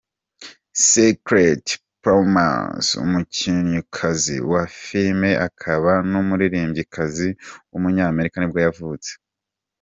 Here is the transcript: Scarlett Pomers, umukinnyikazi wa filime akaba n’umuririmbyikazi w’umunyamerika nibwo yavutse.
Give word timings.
Scarlett 0.83 1.65
Pomers, 2.03 2.87
umukinnyikazi 3.03 4.37
wa 4.51 4.61
filime 4.81 5.31
akaba 5.47 5.91
n’umuririmbyikazi 6.11 7.27
w’umunyamerika 7.71 8.35
nibwo 8.39 8.59
yavutse. 8.65 9.11